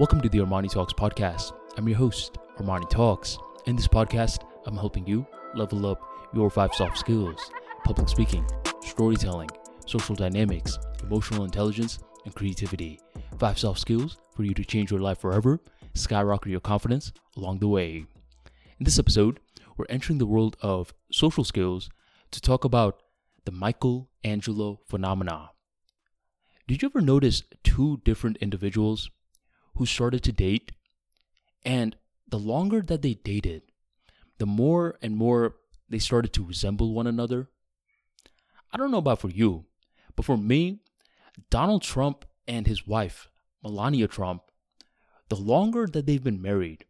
[0.00, 1.52] Welcome to the Armani Talks podcast.
[1.76, 3.36] I'm your host, Armani Talks.
[3.66, 6.00] In this podcast, I'm helping you level up
[6.32, 7.50] your five soft skills
[7.84, 8.48] public speaking,
[8.80, 9.50] storytelling,
[9.84, 12.98] social dynamics, emotional intelligence, and creativity.
[13.38, 15.60] Five soft skills for you to change your life forever,
[15.92, 18.06] skyrocket your confidence along the way.
[18.78, 19.38] In this episode,
[19.76, 21.90] we're entering the world of social skills
[22.30, 23.02] to talk about
[23.44, 25.50] the Michelangelo phenomena.
[26.66, 29.10] Did you ever notice two different individuals
[29.80, 30.72] who started to date,
[31.64, 31.96] and
[32.28, 33.62] the longer that they dated,
[34.36, 35.56] the more and more
[35.88, 37.48] they started to resemble one another?
[38.70, 39.64] I don't know about for you,
[40.16, 40.80] but for me,
[41.48, 43.30] Donald Trump and his wife,
[43.62, 44.42] Melania Trump,
[45.30, 46.84] the longer that they've been married,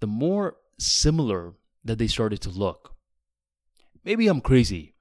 [0.00, 1.52] the more similar
[1.84, 2.94] that they started to look.
[4.06, 4.94] Maybe I'm crazy,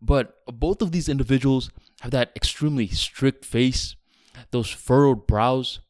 [0.00, 3.94] but both of these individuals have that extremely strict face,
[4.52, 5.80] those furrowed brows,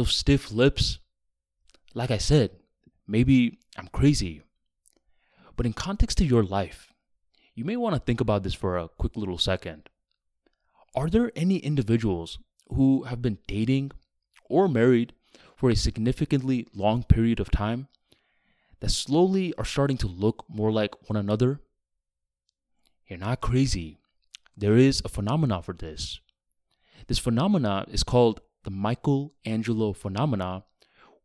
[0.00, 0.98] those stiff lips.
[1.92, 2.52] Like I said,
[3.06, 4.40] maybe I'm crazy.
[5.56, 6.94] But in context to your life,
[7.54, 9.90] you may want to think about this for a quick little second.
[10.94, 12.38] Are there any individuals
[12.70, 13.92] who have been dating
[14.48, 15.12] or married
[15.54, 17.88] for a significantly long period of time
[18.80, 21.60] that slowly are starting to look more like one another?
[23.06, 23.98] You're not crazy.
[24.56, 26.20] There is a phenomena for this.
[27.06, 30.64] This phenomena is called the Michelangelo phenomena,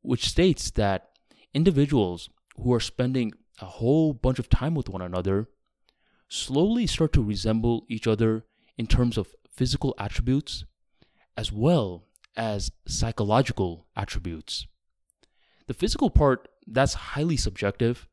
[0.02, 1.10] which states that
[1.54, 5.48] individuals who are spending a whole bunch of time with one another
[6.28, 8.46] slowly start to resemble each other
[8.78, 10.66] in terms of physical attributes
[11.38, 14.68] as well as psychological attributes.
[15.68, 18.08] The physical part, that's highly subjective,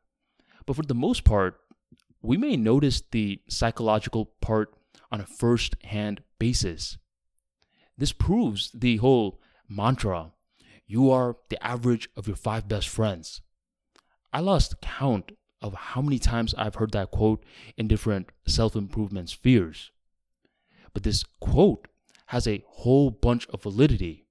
[0.66, 1.60] but for the most part,
[2.22, 4.74] we may notice the psychological part
[5.10, 6.98] on a first hand basis.
[7.96, 10.32] This proves the whole mantra
[10.92, 13.40] you are the average of your five best friends.
[14.30, 17.42] I lost count of how many times I've heard that quote
[17.78, 19.90] in different self improvement spheres.
[20.92, 21.88] But this quote
[22.26, 24.26] has a whole bunch of validity.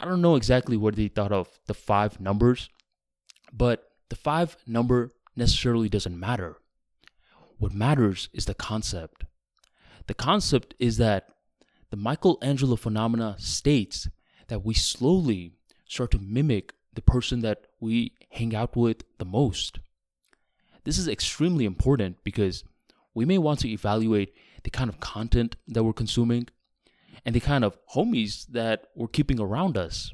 [0.00, 2.70] I don't know exactly what they thought of the five numbers,
[3.52, 6.56] but the five number necessarily doesn't matter.
[7.58, 9.24] What matters is the concept.
[10.06, 11.28] The concept is that
[11.96, 14.08] the Michelangelo phenomena states
[14.48, 15.52] that we slowly
[15.86, 19.78] start to mimic the person that we hang out with the most.
[20.84, 22.64] This is extremely important because
[23.14, 26.48] we may want to evaluate the kind of content that we're consuming
[27.24, 30.12] and the kind of homies that we're keeping around us.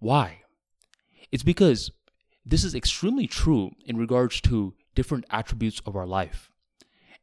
[0.00, 0.42] Why?
[1.30, 1.92] It's because
[2.44, 6.50] this is extremely true in regards to different attributes of our life.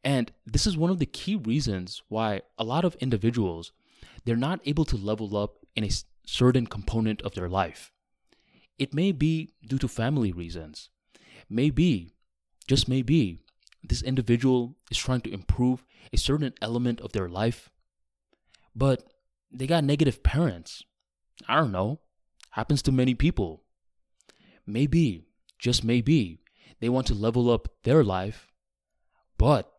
[0.02, 3.72] And this is one of the key reasons why a lot of individuals
[4.24, 5.90] they're not able to level up in a
[6.26, 7.92] certain component of their life.
[8.78, 10.88] It may be due to family reasons.
[11.48, 12.14] Maybe,
[12.66, 13.42] just maybe,
[13.82, 17.70] this individual is trying to improve a certain element of their life,
[18.74, 19.04] but
[19.50, 20.84] they got negative parents.
[21.48, 22.00] I don't know.
[22.50, 23.62] Happens to many people.
[24.66, 25.26] Maybe,
[25.58, 26.40] just maybe,
[26.80, 28.52] they want to level up their life,
[29.36, 29.72] but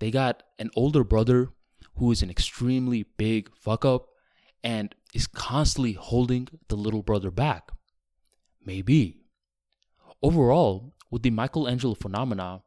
[0.00, 1.50] they got an older brother
[1.96, 4.08] who is an extremely big fuck up
[4.64, 7.70] and is constantly holding the little brother back.
[8.64, 9.18] Maybe.
[10.22, 12.62] Overall, with the Michelangelo phenomena,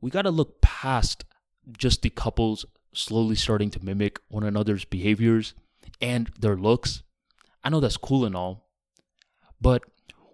[0.00, 1.24] we got to look past
[1.76, 5.54] just the couples slowly starting to mimic one another's behaviors
[6.00, 7.02] and their looks.
[7.62, 8.68] I know that's cool and all,
[9.60, 9.82] but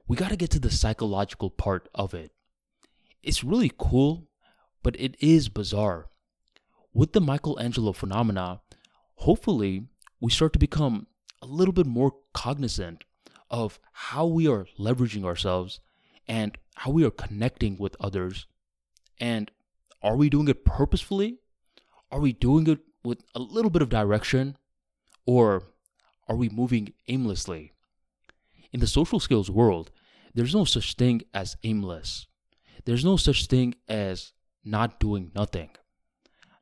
[0.06, 2.32] we got to get to the psychological part of it.
[3.22, 4.28] It's really cool,
[4.82, 6.08] but it is bizarre
[6.92, 8.60] with the Michelangelo phenomena,
[9.16, 9.86] hopefully
[10.20, 11.06] we start to become
[11.42, 13.04] a little bit more cognizant
[13.50, 15.80] of how we are leveraging ourselves
[16.26, 18.46] and how we are connecting with others.
[19.20, 19.50] And
[20.02, 21.38] are we doing it purposefully?
[22.10, 24.56] Are we doing it with a little bit of direction?
[25.26, 25.62] Or
[26.28, 27.72] are we moving aimlessly?
[28.72, 29.90] In the social skills world,
[30.34, 32.26] there's no such thing as aimless.
[32.84, 34.32] There's no such thing as
[34.64, 35.70] not doing nothing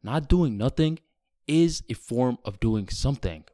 [0.02, 0.98] not doing nothing
[1.46, 3.44] is a form of doing something.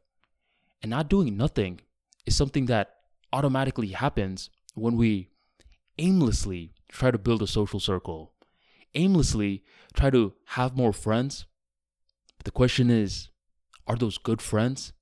[0.81, 1.81] And not doing nothing
[2.25, 2.95] is something that
[3.31, 5.29] automatically happens when we
[5.97, 8.33] aimlessly try to build a social circle,
[8.95, 9.63] aimlessly
[9.93, 11.45] try to have more friends.
[12.37, 13.29] But the question is
[13.87, 14.93] are those good friends?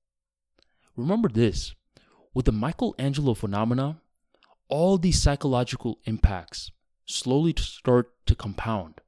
[0.96, 1.74] Remember this
[2.34, 4.02] with the Michelangelo phenomena,
[4.68, 6.72] all these psychological impacts
[7.06, 9.02] slowly start to compound.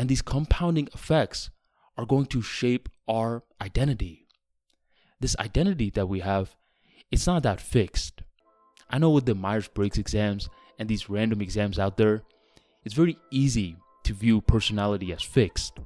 [0.00, 1.50] And these compounding effects
[1.98, 4.26] are going to shape our identity.
[5.20, 6.56] This identity that we have,
[7.10, 8.22] it's not that fixed.
[8.88, 10.48] I know with the Myers Briggs exams
[10.78, 12.22] and these random exams out there,
[12.82, 15.78] it's very easy to view personality as fixed.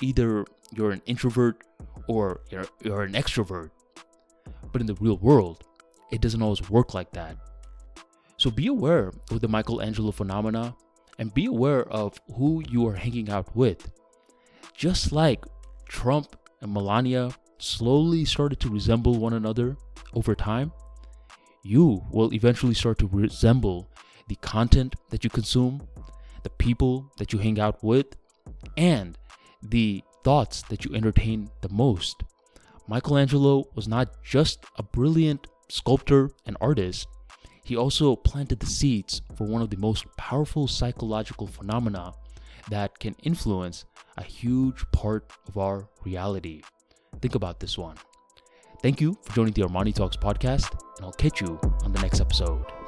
[0.00, 1.62] Either you're an introvert
[2.08, 3.68] or you're, you're an extrovert.
[4.72, 5.62] But in the real world,
[6.10, 7.36] it doesn't always work like that.
[8.38, 10.74] So be aware of the Michelangelo phenomena
[11.18, 13.90] and be aware of who you are hanging out with.
[14.74, 15.44] Just like
[15.88, 19.76] Trump and Melania slowly started to resemble one another
[20.14, 20.72] over time,
[21.62, 23.88] you will eventually start to resemble
[24.28, 25.86] the content that you consume,
[26.42, 28.06] the people that you hang out with,
[28.76, 29.18] and
[29.62, 32.22] the thoughts that you entertain the most.
[32.88, 37.06] Michelangelo was not just a brilliant sculptor and artist,
[37.64, 42.12] he also planted the seeds for one of the most powerful psychological phenomena
[42.70, 43.84] that can influence
[44.16, 46.62] a huge part of our reality.
[47.20, 47.96] Think about this one.
[48.82, 52.20] Thank you for joining the Armani Talks podcast, and I'll catch you on the next
[52.20, 52.81] episode.